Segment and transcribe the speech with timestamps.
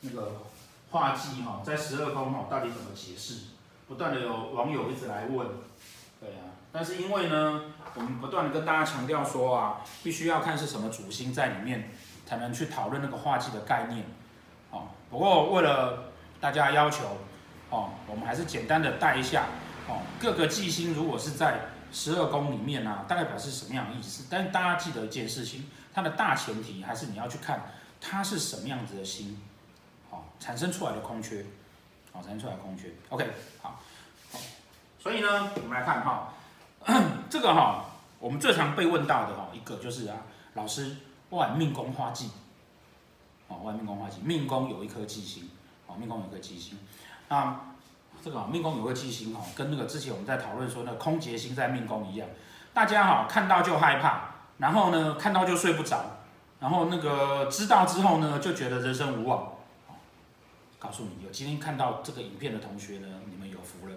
[0.00, 0.32] 那个
[0.90, 3.44] 画忌哈，在十二宫哈到底怎么解释？
[3.88, 5.48] 不断的有网友一直来问，
[6.20, 7.62] 对啊，但是因为呢，
[7.94, 11.90] 我们不断的跟大家强调说啊，必须要看是什么主星在里面，
[12.24, 14.04] 才能去讨论那个画忌的概念。
[14.70, 17.18] 哦，不过为了大家要求，
[17.70, 19.46] 哦，我们还是简单的带一下，
[19.88, 24.26] 哦，各个忌星如果是在十二宫里面呢、啊，大概表示什么样的意思？
[24.30, 29.36] 但是大家记得一件事情，它的大前提还是你要去看它是什么样子的星，
[30.40, 31.44] 产生出来的空缺，
[32.12, 32.92] 好，产生出来的空缺。
[33.10, 33.24] OK，
[33.62, 33.78] 好，
[34.98, 36.32] 所以呢，我们来看哈，
[37.30, 37.84] 这个哈，
[38.18, 40.16] 我们最常被问到的哈，一个就是啊，
[40.54, 40.96] 老师，
[41.28, 42.30] 外命宫化忌，
[43.46, 45.48] 哦，外命宫化忌，命宫有一颗忌星，
[45.86, 46.76] 哦，命宫有一颗忌星，
[47.28, 47.60] 那。
[48.22, 52.28] 这个命宫有个忌星哈，跟那个之前我们在讨论说那空劫星在命宫一样，
[52.74, 54.24] 大家哈看到就害怕，
[54.58, 56.04] 然后呢看到就睡不着，
[56.60, 59.50] 然后那个知道之后呢就觉得人生无望。
[60.80, 63.94] 告诉你，有今天看到这个影片的同学呢，你们有福了，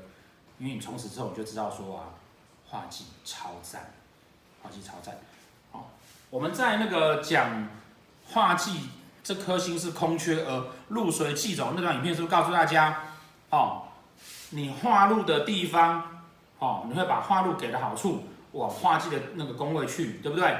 [0.59, 2.03] 因为你从此之后你就知道说啊，
[2.67, 3.93] 化忌超赞，
[4.61, 5.15] 化忌超赞。
[5.71, 5.89] 好，
[6.29, 7.69] 我们在那个讲
[8.27, 8.89] 化忌
[9.23, 13.01] 这颗星是空缺而入水忌走那段影片，是不是告诉大家
[13.49, 13.83] 哦？
[14.49, 16.21] 你化禄的地方，
[16.59, 20.53] 哦，你会把化禄给的好处往化忌的那个宫位去，对不对？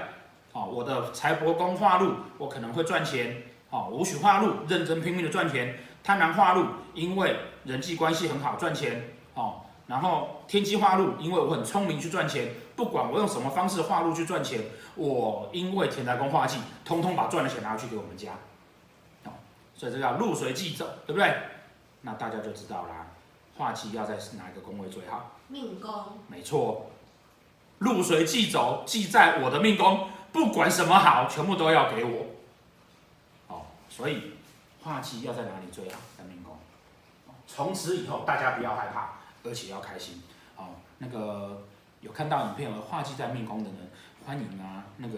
[0.53, 3.43] 哦，我的财帛宫化禄，我可能会赚钱。
[3.69, 5.75] 哦，武曲化禄，认真拼命的赚钱。
[6.03, 9.13] 贪婪化禄，因为人际关系很好，赚钱。
[9.35, 12.53] 哦，然后天机化禄，因为我很聪明去赚钱。
[12.75, 14.61] 不管我用什么方式化禄去赚钱，
[14.95, 18.31] 我因为田宅宫化忌，通通把赚的钱拿去给我们家。
[19.25, 19.31] 哦，
[19.75, 21.35] 所以这叫禄随忌走，对不对？
[22.01, 23.07] 那大家就知道啦。
[23.55, 25.31] 化忌要在哪一个宫位最好？
[25.47, 25.91] 命宫。
[26.27, 26.87] 没错，
[27.77, 32.25] 禄随忌走，忌在我的命宫，不管什么好，全部都要给我。
[33.47, 34.33] 哦，所以
[34.83, 35.97] 化忌要在哪里最好？
[36.17, 36.57] 在命宫。
[37.47, 39.13] 从此以后，大家不要害怕，
[39.43, 40.21] 而且要开心。
[40.55, 41.63] 哦，那个
[42.01, 43.89] 有看到影片而化忌在命宫的人，
[44.25, 45.17] 欢迎啊，那个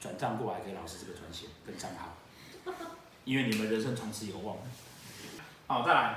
[0.00, 2.16] 转账过来给老师这个专线跟账号，
[3.24, 4.56] 因为你们人生从此有望。
[5.66, 6.16] 好，再来。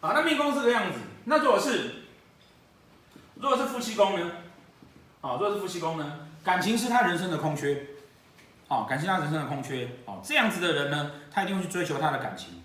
[0.00, 0.98] 好，那命宫是这个样子。
[1.24, 2.04] 那如果是，
[3.34, 4.30] 如果是夫妻宫呢？
[5.20, 6.28] 好，如果是夫妻宫呢？
[6.42, 7.86] 感情是他人生的空缺。
[8.70, 9.88] 哦，感谢他人生的空缺。
[10.06, 12.62] 哦，这样子的人呢，他一定会去追求他的感情，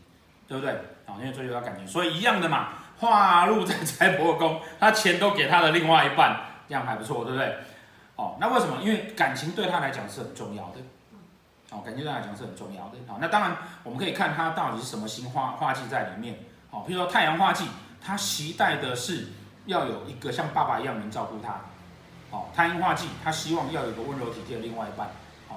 [0.47, 0.71] 对不对？
[1.07, 2.69] 哦，因为追求他感情，所以一样的嘛。
[2.97, 6.39] 化禄在财帛宫，他钱都给他的另外一半，
[6.69, 7.57] 这样还不错，对不对？
[8.15, 8.81] 哦，那为什么？
[8.81, 10.79] 因为感情对他来讲是很重要的。
[11.71, 12.91] 哦，感情对他来讲是很重要的。
[13.07, 16.39] 好，那当然我们可以看他到底是什么星化化忌在里面。
[16.71, 17.65] 哦，譬如说太阳化忌，
[17.99, 19.27] 他期待的是
[19.65, 21.59] 要有一个像爸爸一样能照顾他。
[22.31, 25.09] 哦，太阴化忌，他希望要有一个温柔体贴的另外一半。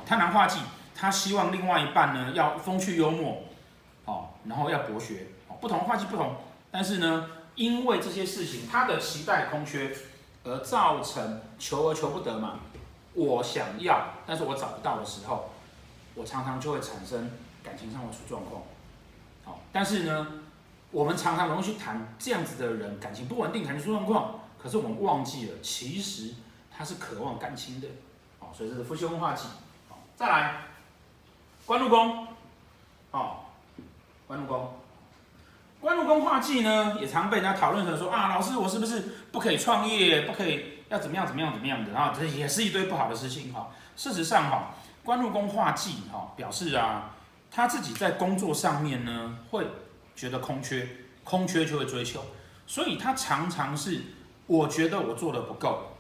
[0.09, 0.61] 哦，贪狼化忌，
[0.95, 3.43] 他希望另外一半呢要风趣幽默。
[4.07, 5.27] 哦，然后要博学。
[5.49, 6.35] 哦，不同化忌不同，
[6.71, 9.95] 但是呢，因为这些事情他的期待空缺，
[10.45, 12.61] 而造成求而求不得嘛。
[13.13, 15.51] 我想要，但是我找不到的时候，
[16.15, 17.31] 我常常就会产生
[17.63, 18.63] 感情上的出状况。
[19.45, 20.27] 好，但是呢。
[20.91, 24.41] 我们常常容易去谈这样子的人，感情不稳定，感情出状况。
[24.59, 26.33] 可是我们忘记了，其实
[26.75, 27.87] 他是渴望感情的。
[28.39, 29.49] 哦，所以这是夫妻宫化忌。
[30.19, 30.53] 再来，
[31.65, 32.27] 官禄宫。
[33.13, 33.53] 好，
[34.27, 34.75] 官禄宫，
[35.81, 39.01] 官禄宫化忌呢，也常被人家讨论成说啊，老师我是不是
[39.31, 41.93] 不可以创业，不可以要怎么样怎么样怎么样的？
[41.93, 43.55] 然后这也是一堆不好的事情。
[43.55, 47.11] 哈，事实上哈，官禄宫化忌哈，表示啊，
[47.49, 49.69] 他自己在工作上面呢会。
[50.17, 50.85] 觉得空缺，
[51.23, 52.21] 空缺就会追求，
[52.67, 54.03] 所以他常常是，
[54.49, 55.93] 我觉得我做的不够，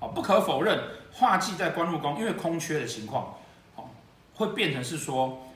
[0.00, 0.82] 啊，不可否认，
[1.12, 3.34] 化忌在官禄宫，因为空缺的情况，
[4.38, 5.46] 会变成是说，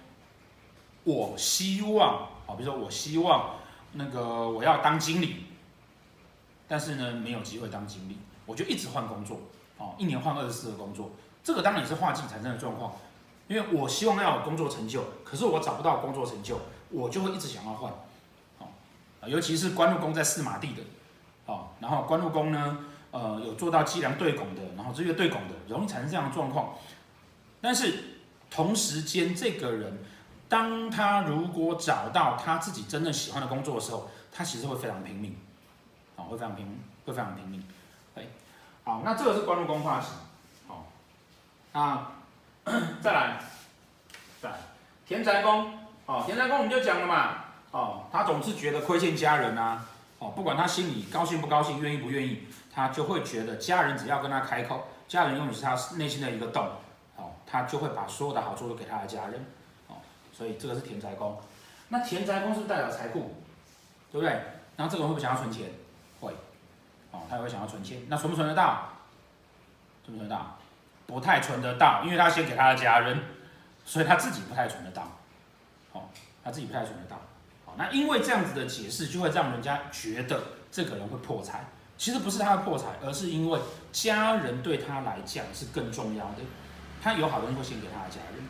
[1.04, 3.54] 我希望，啊，比如说我希望
[3.92, 5.46] 那个我要当经理，
[6.68, 9.40] 但是呢没有机会当经理，我就一直换工作，
[9.78, 11.12] 哦，一年换二十四个工作，
[11.42, 12.92] 这个当然也是化忌产生的状况，
[13.48, 16.60] 因为我希望要有工作成就，可是我找不到工作成就。
[16.94, 17.90] 我就会一直想要换，
[18.60, 18.68] 啊，
[19.26, 20.82] 尤其是官禄宫在四马地的，
[21.50, 22.80] 啊，然后官禄宫呢，
[23.12, 26.74] 呃，有做到机梁对拱的，然后这个对拱的，容易产生这样的状况。
[27.62, 28.11] 但是
[28.52, 29.98] 同时间，这个人
[30.48, 35.36] 当他如果找到他自己真正喜欢的工作的时候，他其实会非常拼命，
[36.16, 37.64] 啊，会非常拼命，会非常拼命。
[38.14, 38.24] 哎，
[38.84, 40.08] 好，那这个是官禄宫化忌，
[40.68, 40.86] 好，
[41.72, 42.06] 那，
[43.00, 43.40] 再来，
[44.40, 44.56] 再来，
[45.06, 45.78] 田宅宫。
[46.04, 49.86] 哦，田宅宫我们就讲了嘛，哦，他总是觉得亏欠家人啊，
[50.18, 52.42] 哦，不管他心里高兴不高兴，愿意不愿意，
[52.74, 56.68] 他就会觉得家人只要跟他开口，家人永远是他内心的一个洞，
[57.52, 59.44] 他就会把所有的好处都给他的家人，
[59.86, 59.96] 哦，
[60.32, 61.38] 所以这个是田宅宫。
[61.90, 63.34] 那田宅宫是代表财库，
[64.10, 64.30] 对不对？
[64.74, 65.70] 然后这个人会不会想要存钱？
[66.18, 66.32] 会，
[67.10, 68.00] 哦，他也会想要存钱。
[68.08, 68.88] 那存不存得到？
[70.02, 70.56] 存不存得到？
[71.06, 73.20] 不太存得到，因为他先给他的家人，
[73.84, 75.02] 所以他自己不太存得到。
[75.92, 76.04] 哦，
[76.42, 77.20] 他自己不太存得到。
[77.66, 81.66] 好，那因为这样子的解释，就会让人家觉得这个人会破财。
[81.98, 83.60] 其实不是他破财，而是因为
[83.92, 86.38] 家人对他来讲是更重要的。
[87.02, 88.44] 他有好东西会先给他的家人。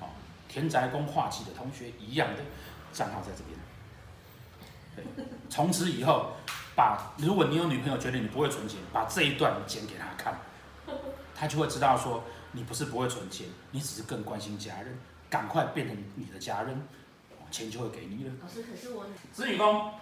[0.00, 0.10] 好，
[0.48, 2.42] 田宅宫化忌的同学一样的
[2.92, 3.56] 账号在这边。
[4.96, 6.32] 对，从此以后，
[6.74, 10.36] 把如果你有女朋友觉得你不会存钱，把这一段剪给他看，
[11.34, 14.98] 他就会知道说你不是不会存钱，你只是更关心家人，
[15.30, 16.88] 赶快变成你的家人，
[17.52, 18.32] 钱就会给你了。
[18.42, 19.92] 老师，可是我子女宫，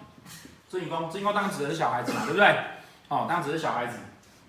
[0.67, 2.47] 子女宫，子女宫当然指的是小孩子嘛，对不对？
[3.09, 3.97] 哦，当然指的是小孩子。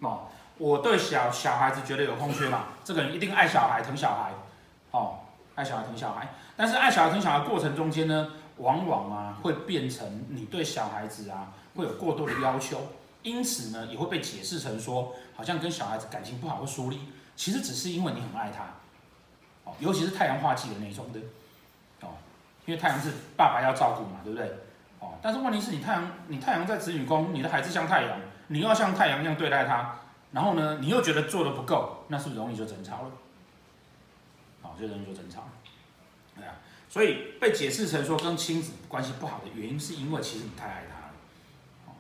[0.00, 0.28] 哦，
[0.58, 4.32] 我对小小孩子觉得有空缺嘛， 这个人一定爱小孩，疼小孩，
[4.90, 5.18] 哦，
[5.54, 6.28] 爱小孩，疼小孩。
[6.56, 12.80] 但是爱小孩，疼小孩过程中间呢，往往啊会变成你对小孩子啊会有过多的要求，
[13.22, 17.00] 因此呢也会被解释成说，好像跟小孩子感情不好会疏离，
[17.36, 18.64] 其实只是因为你很爱他，
[19.70, 21.20] 哦，尤其是太阳化忌的那种的，
[22.00, 22.16] 哦，
[22.64, 24.50] 因为太阳是爸爸要照顾嘛，对不对？
[25.00, 29.94] 哦，但是问题是你太阳，你太阳在子女宫，你的孩子像太阳，你要像太阳一样对待他，
[30.36, 33.10] 然后呢，你又觉得做得不够，那是不是容易就争吵了？
[34.60, 35.48] 好，就容易就争吵了，
[36.36, 36.56] 对啊。
[36.90, 41.14] 所以被解释成说跟亲子关系不好的原因，是因为其实你太爱他了。
[41.86, 41.96] 哦，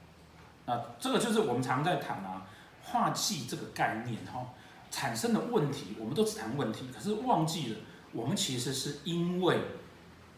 [0.66, 2.46] 那这个就是我们常在谈啊，
[2.82, 4.50] 化忌这个概念哈，
[4.90, 7.78] 产生的问题，我们都只谈问题，可是忘记了，
[8.12, 9.56] 我们其实是因为，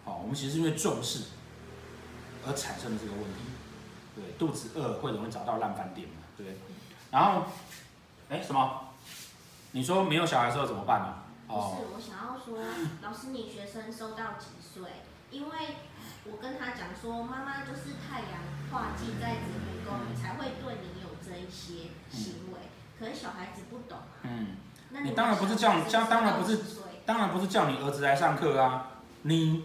[0.05, 1.25] 哦，我们其实是因为重视
[2.47, 3.41] 而产生的这个问题。
[4.15, 6.47] 对，肚子饿会容易找到烂饭店嘛，对？
[7.11, 7.47] 然后，
[8.31, 8.85] 哎，什么？
[9.73, 11.15] 你说没有小孩时候怎么办呢？
[11.47, 11.61] 不是，
[11.95, 12.59] 我想要说，
[13.03, 14.83] 老师，你学生收到几岁？
[15.31, 15.57] 因为
[16.25, 18.41] 我跟他讲说，妈妈就是太阳
[18.71, 22.61] 化忌在子女宫，才会对你有这一些行为。
[22.99, 24.21] 可是小孩子不懂啊。
[24.23, 24.57] 嗯。
[24.91, 26.61] 那你当然不是叫你，当然不是，
[27.05, 28.89] 当然不是叫你儿子来上课啊。
[29.23, 29.65] 你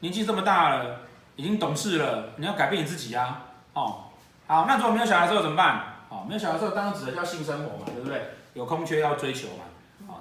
[0.00, 1.00] 年纪这么大了，
[1.36, 3.46] 已经懂事了，你要改变你自己啊。
[3.72, 4.04] 哦，
[4.46, 5.91] 好，那如果没有小孩之后怎么办？
[6.12, 8.22] 哦，没有小孩之后，当然指的叫性生活嘛，对不对？
[8.52, 9.64] 有空缺要追求嘛。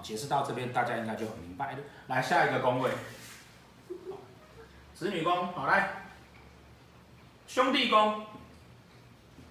[0.01, 1.77] 解释到这边，大家应该就很明白了。
[2.07, 2.89] 来，下一个宫位，
[4.95, 5.89] 子女宫，好来，
[7.45, 8.23] 兄弟宫，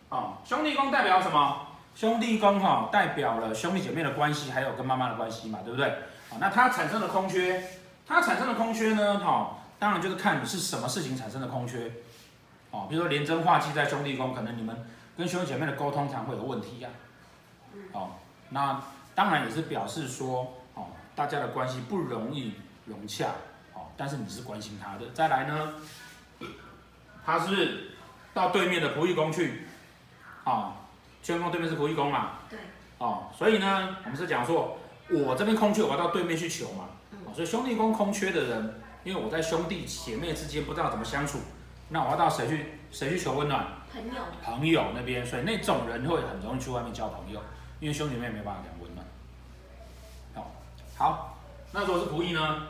[0.08, 1.66] 哦，兄弟宫代表什么？
[1.94, 5.88] 兄弟宫哈，代表了兄弟姐妹的关系，还有跟妈妈的关系嘛，对不对？
[6.30, 7.62] 好，那它产生的空缺，
[8.06, 9.18] 它产生的空缺呢？
[9.20, 11.92] 哈，当然就是看你是什么事情产生的空缺。
[12.70, 14.84] 哦，比如说连贞化忌在兄弟宫，可能你们
[15.20, 16.88] 跟兄弟姐妹的沟通常会有问题呀。
[17.92, 18.12] 哦，
[18.48, 18.82] 那。
[19.12, 22.54] 当然也是表示说，哦，大家的关系不容易
[22.86, 23.26] 融洽，
[23.74, 25.10] 哦，但是你是关心他的。
[25.12, 25.74] 再来呢，
[27.26, 27.90] 他是
[28.32, 29.66] 到对面的仆役宫去，
[30.44, 30.72] 哦，
[31.22, 32.38] 宣宫对面是仆役宫嘛？
[32.48, 32.58] 对。
[32.96, 34.78] 哦，所以呢，我们是讲说，
[35.10, 36.88] 我这边空缺，我要到对面去求嘛。
[37.26, 41.40] 哦，所以兄弟宫空缺的人，因为我在兄弟姐妹之间不知道怎么相处，
[41.90, 43.66] 那我要到谁去谁去求温暖？
[43.92, 44.22] 朋友。
[44.42, 47.40] 朋友那边，所以那种人会很容易去外面交朋友，
[47.80, 49.04] 因为兄弟姐妹没办法讲温暖。
[50.36, 50.50] 哦。
[50.96, 51.36] 好，
[51.72, 52.68] 那如果是仆役呢？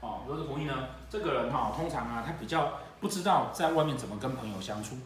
[0.00, 0.74] 哦，如果是仆役呢？
[1.10, 4.96] 这个人哈、哦，通常啊，他比较不知道在外面怎么跟朋友相处。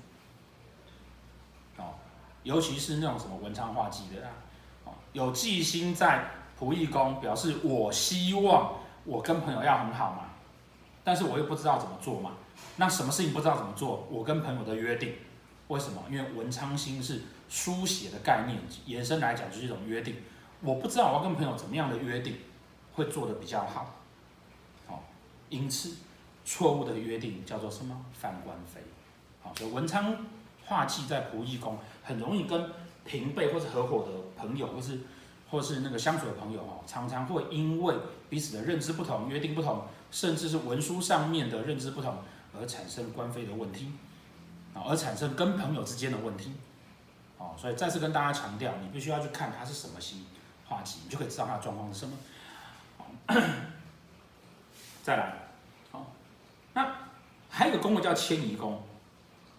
[1.78, 1.94] 哦，
[2.42, 4.30] 尤其是那种什么文昌化忌的啊，
[4.84, 6.26] 哦，有忌星在
[6.60, 10.25] 仆役宫，表示我希望我跟朋友要很好嘛，
[11.06, 12.32] 但是我又不知道怎么做嘛。
[12.74, 14.04] 那什么事情不知道怎么做？
[14.10, 15.14] 我跟朋友的约定，
[15.68, 16.02] 为什么？
[16.10, 20.16] 因为文昌星是书写的概念，延伸来讲就是一种约定。
[20.62, 22.38] 我不知道我要跟朋友怎么样的约定
[22.94, 23.94] 会做得比较好，
[24.88, 25.04] 好，
[25.48, 25.94] 因此
[26.44, 28.04] 错误的约定叫做什么？
[28.12, 28.80] 犯官非。
[29.40, 30.26] 好，所以文昌
[30.64, 32.68] 化忌在仆役宫，很容易跟
[33.04, 34.98] 平辈或是合伙的朋友，或是
[35.48, 37.94] 或是那个相处的朋友哦，常常会因为
[38.28, 42.18] 彼此的认知不同、约定不同，甚至是文书上面的认知不同，
[42.58, 43.92] 而产生官非的问题，
[44.74, 46.52] 啊，而产生跟朋友之间的问题。
[47.38, 50.24] 哦，所以再次跟大家强调，你必须要去看他是什么星。
[50.68, 52.16] 化忌，你就可以知道他的状况是什么。
[55.04, 55.34] 再来，
[55.92, 56.10] 好，
[56.74, 56.92] 那
[57.48, 58.82] 还有一个宫位叫迁移宫，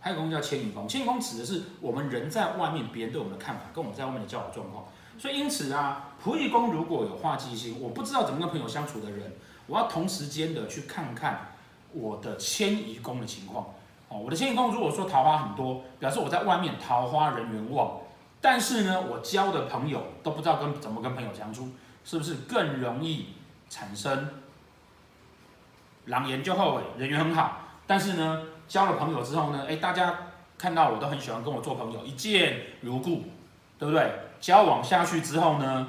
[0.02, 0.86] 还有一个宫叫迁移宫。
[0.86, 4.86] 迁移宫指的是我们人在外面，别人对我们的看法，跟我们在外面的交往状况。
[5.18, 9.32] 所以因此啊，仆役宫如果有化忌星，我不知道怎么跟朋友相处的人，
[9.68, 11.52] 我要同时间的去看看
[11.94, 13.66] 我的迁移宫的情况。
[14.10, 18.00] 哦，我的迁移宫如果说桃花很多，表示我在外面桃花人缘旺。
[18.40, 21.70] 但是呢，我交的朋友都不知道跟怎么跟朋友相处，
[22.06, 23.30] 是不是更容易
[23.68, 24.30] 产生
[26.06, 30.18] 人缘就后悔，人缘很好，但是呢，交了朋友之后呢，哎，大家
[30.58, 33.24] 看到我都很喜欢跟我做朋友，一见如故，
[33.78, 34.10] 对不对？
[34.40, 35.88] 交往下去之后呢，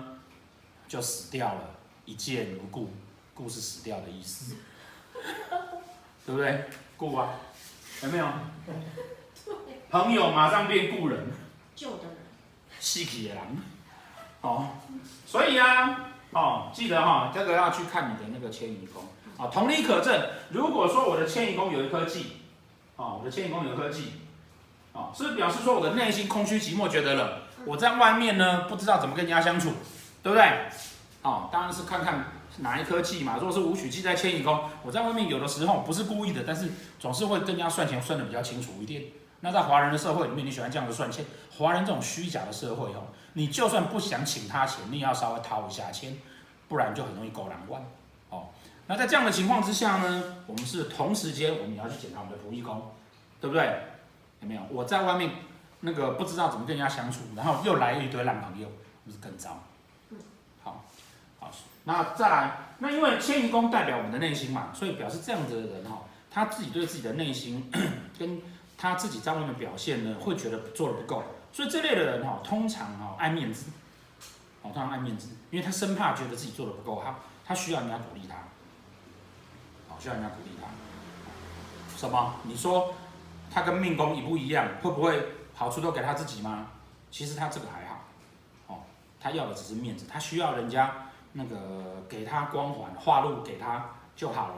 [0.89, 1.61] 就死掉了，
[2.07, 2.91] 一见如故，
[3.39, 4.57] 故事死掉的意思，
[6.27, 6.65] 对不对？
[6.97, 7.29] 故啊，
[8.03, 8.27] 有没有？
[9.91, 11.25] 朋友马上变故人，
[11.77, 12.17] 旧的人，
[12.81, 13.45] 死去的人，
[14.41, 14.71] 哦，
[15.25, 19.05] 所以啊，哦，记得哈、哦，这个要去看你的那个迁移宫。
[19.39, 20.21] 啊，同理可证。
[20.51, 22.39] 如果说我的迁移宫有一颗忌，
[22.97, 24.15] 啊，我的迁移宫有一颗忌，
[24.93, 27.39] 啊，是表示说我的内心空虚寂寞，觉得冷。
[27.65, 29.73] 我在外面呢，不知道怎么跟人家相处，
[30.25, 30.45] 对不对？
[31.23, 32.25] 哦，当然是看看
[32.61, 33.37] 哪一颗忌嘛。
[33.37, 39.03] 如果是武曲忌在迁移宫，我在外面有的时候不是故意的，但是总是会跟人家算钱算得比较清楚一点。
[39.41, 41.25] 那在华人的社会里面，你喜欢这样的算钱？
[41.57, 46.17] 华人这种虚假的社会哦，你就算不想请他钱，你也要稍微掏一下钱，
[46.69, 47.83] 不然就很容易勾狼弯。
[48.91, 52.91] 那在这样的情况之下呢，我们是同时间，我们要去检查我们的仆役宫，
[53.39, 53.83] 对不对？
[54.41, 54.63] 有没有？
[54.71, 55.31] 我在外面
[55.81, 58.67] 那个不知道怎么跟人家相处，然后又来一堆烂朋友，
[59.05, 59.63] 不是更糟？
[60.65, 60.85] 好，
[61.39, 61.51] 好，
[61.89, 67.71] 那再来，那因为迁移宫代表我们的内心嘛，所以表示这样子的人哈，他自己对自己的内心
[68.19, 68.39] 跟
[68.77, 73.71] 他自己在外面表现呢，会觉得做的不够，所以这类的人哈，通常哈爱面子，
[74.61, 78.35] 哦，通常爱面子，因为他生怕觉得自己做的不够好，他需要人家鼓励他。
[79.89, 80.69] 哦需要人家鼓励他，
[81.97, 82.35] 什么？
[82.43, 82.95] 你说
[83.51, 85.21] 他跟命宫一不一样，会不会
[85.55, 86.67] 好处都给他自己吗？
[87.11, 88.05] 其实他这个还好，
[88.67, 88.83] 哦，
[89.19, 90.95] 他要的只是面子，他需要人家
[91.39, 94.55] 那个给他光环，化禄给他就好了。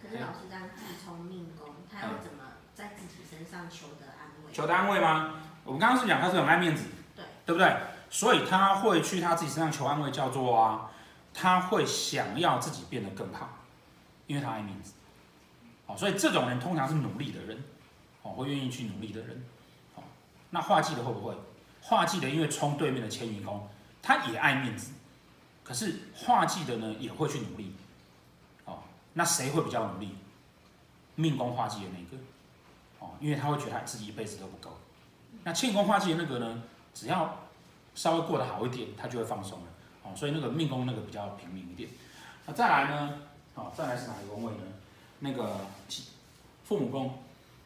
[0.00, 2.42] 可是老师这样自冲命宫，他要怎么
[2.74, 4.50] 在自己身上求得安慰？
[4.50, 5.34] 求得安慰吗？
[5.62, 7.76] 我们刚刚是讲他是很爱面子，对，对不对？
[8.08, 10.90] 所以他会去他自己身上求安慰，叫做啊，
[11.34, 13.58] 他会想要自己变得更好。
[14.28, 14.94] 因为他爱面子，
[15.86, 17.62] 哦，所以这种人通常是努力的人，
[18.22, 19.44] 哦，会愿意去努力的人，
[19.96, 20.02] 哦，
[20.48, 21.34] 那化忌的会不会？
[21.82, 23.68] 化忌的因为冲对面的迁移宫，
[24.00, 24.92] 他也爱面子，
[25.64, 27.72] 可是化忌的呢也会去努力，
[28.64, 28.78] 哦，
[29.14, 30.16] 那谁会比较努力？
[31.14, 32.22] 命宫化忌的那个，
[32.98, 34.76] 哦，因为他会觉得他自己一辈子都不够，
[35.44, 36.62] 那迁移宫化忌的那个呢，
[36.94, 37.38] 只要
[37.94, 39.66] 稍微过得好一点，他就会放松了，
[40.04, 41.90] 哦，所以那个命宫那个比较平民一点，
[42.46, 43.20] 那再来呢？
[43.54, 44.62] 好，再来是哪一个宫位呢？
[45.18, 45.54] 那个
[46.64, 47.18] 父母宫，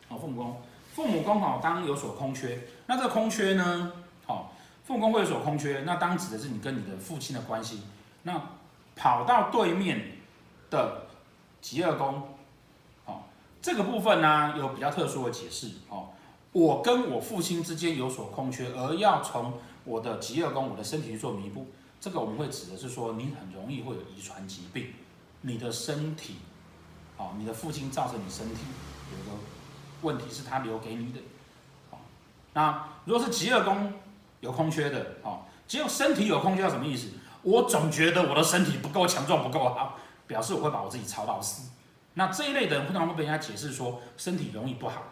[0.08, 0.60] 好，父母宫，
[0.92, 3.92] 父母宫好，当有所空缺，那这个空缺呢，
[4.26, 4.52] 好，
[4.86, 7.82] 父母宫会有所空缺，那当指的是你跟你的父亲的关系，
[8.22, 8.40] 那
[8.94, 10.18] 跑到对面
[10.70, 11.08] 的
[11.60, 12.22] 疾厄宫，
[13.04, 13.28] 好，
[13.60, 16.10] 这个部分呢有比较特殊的解释，哦，
[16.52, 21.66] 我跟我父亲之间有所空缺，而要从我的疾厄宫，我的身体去做弥补，
[22.00, 24.92] 这个我们会指的是说，你很容易会有遗传疾病。
[25.42, 26.36] 你的身体，
[27.18, 28.62] 哦，你的父亲造成你身体
[29.12, 29.36] 有一个
[30.02, 31.20] 问题，是他留给你的，
[31.90, 31.98] 哦，
[32.52, 33.92] 那如果是疾厄宫
[34.40, 37.08] 有空缺的，哦，只有身体有空缺，什么意思？
[37.42, 41.70] 我总觉得我的身体不够强壮，不够好，表示我会把我自己操到死。
[42.14, 45.02] 那这一类的人，通常会被人家解释说身体容易不好，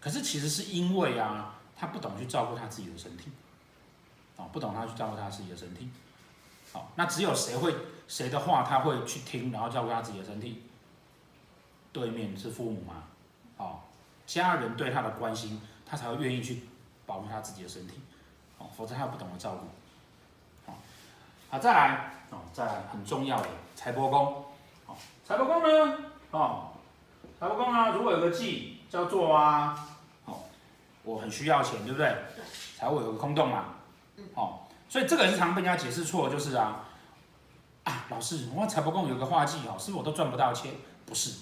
[0.00, 3.30] 可是其实是因为啊，他不懂去照顾他自己的身体，
[4.36, 5.88] 哦，不懂他去照顾他自己的身体，
[6.72, 7.74] 好，那只有谁会？
[8.08, 10.62] 谁的话他会去听，然后照顾他自己的身体。
[11.92, 13.02] 对面是父母嘛，
[13.56, 13.80] 哦，
[14.26, 16.62] 家人对他的关心，他才会愿意去
[17.04, 17.94] 保护他自己的身体，
[18.58, 19.66] 哦，否则他不懂得照顾。
[20.70, 20.78] 好，
[21.50, 24.44] 好，再来，哦，再来很重要的财帛宫，
[24.86, 25.98] 好，财帛宫呢，
[26.30, 26.70] 哦，
[27.38, 29.88] 财帛宫啊，如果有个忌叫做啊，
[30.24, 30.40] 哦，
[31.04, 32.16] 我很需要钱，对不对？
[32.76, 33.64] 财帛有个空洞嘛，
[34.34, 36.82] 哦，所以这个也是常被人家解释错，就是啊。
[37.84, 40.72] 啊，老师，我财帛宫有个化忌哦，是不是我都赚不到钱？
[41.04, 41.38] 不是，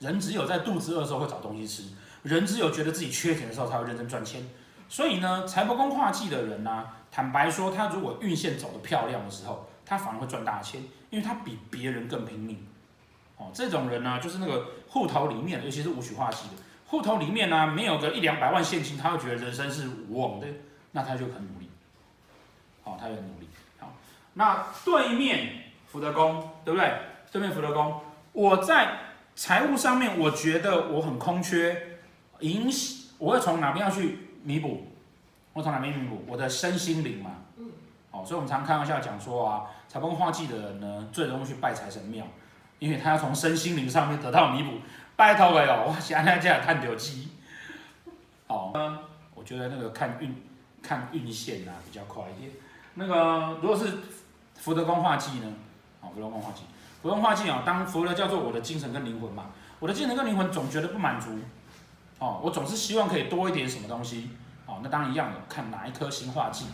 [0.00, 1.84] 人只有在肚子饿的时候会找东西吃，
[2.24, 4.46] 人只有觉得自己缺钱的时候才会认真赚钱。
[4.92, 12.66] 所以呢，财帛宫化忌的人呢、坦白说，他如果运线走得漂亮的时候，他反而会赚大钱，因为他比别人更拼命。
[13.38, 20.46] 哦，这种人呢、就是那个户头里面，尤其是武曲化忌的，户头里面呢、啊，没有个一两百万现金，他会觉得人生是无望的，
[20.90, 21.70] 那他就很努力。
[22.84, 23.48] 好，他就很努力。
[23.78, 23.94] 好，
[24.34, 25.54] 那对面。
[25.86, 26.90] 福德宫对不对？
[27.30, 28.00] 对面福德宫，
[28.32, 28.98] 我在
[29.34, 31.98] 财务上面，我觉得我很空缺，
[32.40, 34.86] 影响我会从哪边要去弥补？
[35.52, 36.24] 我从哪边弥补？
[36.26, 37.30] 我的身心灵嘛。
[37.56, 37.70] 嗯。
[38.10, 42.26] 哦，所以我们常开玩笑讲说啊，财帛宫化忌的人呢，最容易去拜财神庙，
[42.78, 44.72] 因为他要从身心灵上面得到弥补。
[45.16, 47.28] 拜托了哟，我现在这样看流机。
[48.48, 48.98] 哦，嗯，
[49.34, 50.34] 我觉得那个看运
[50.82, 52.52] 看运线啊比较快一点。
[52.94, 53.86] 那个如果是
[54.56, 55.52] 福德宫化忌呢？
[56.00, 56.64] 好，福德宫化忌，
[57.00, 59.46] 福德宫化忌啊，当福德叫做我的精神跟灵魂嘛，
[59.78, 61.38] 我的精神跟灵魂总觉得不满足，
[62.22, 64.30] 哦，我总是希望可以多一点什么东西，
[64.64, 66.66] 哦，那当然一样的，看哪一颗星化忌，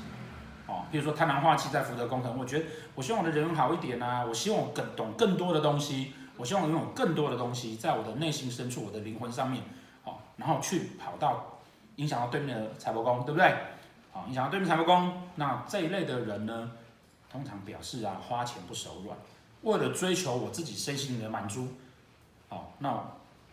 [0.67, 9.63] 哦，比如说贪狼化忌在福德宫，可能我觉得我希望我的人好一点啊，我希望我更懂更多的东西，我希望拥有更多的东西在我的内心深处，我的灵魂上面，
[10.05, 11.43] 哦，然后去跑到
[11.97, 13.57] 影响到对面的财帛宫，对不对？
[14.13, 16.73] 好，影响到对面财帛宫，那这一类的人呢，
[17.33, 19.17] 通常表示啊，花钱不手软。
[19.63, 21.69] 为了追求我自己身心灵的满足，
[22.51, 23.03] 哦，那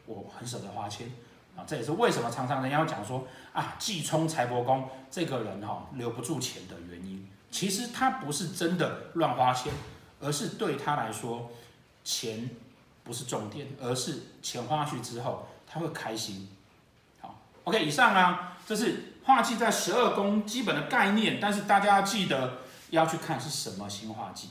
[0.05, 1.09] 我很舍得花钱
[1.55, 7.27] 啊，这也是为什么常常人家讲说啊，忌冲财帛宫这个人哈留不住钱的原因。
[7.49, 9.71] 其实他不是真的乱花钱，
[10.19, 11.49] 而是对他来说，
[12.03, 12.49] 钱
[13.03, 16.49] 不是重点，而是钱花去之后他会开心。
[17.21, 22.57] 好，OK，以上呢，这是化忌在十二宫基本的概念，但是大家要记得
[22.89, 24.49] 要去看是什么星化忌。